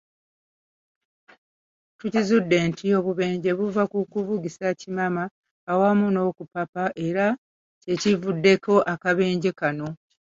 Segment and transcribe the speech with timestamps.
[1.99, 5.23] Tuzudde nti obubenje buva ku kuvugisa kimama
[5.71, 7.25] awamu n'okupapa era
[7.81, 9.87] kyekivuddeko akabenje kano.